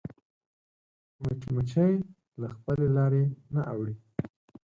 مچمچۍ 1.21 1.93
له 2.41 2.47
خپلې 2.55 2.87
لارې 2.97 3.23
نه 3.53 3.61
اوړي 3.73 3.95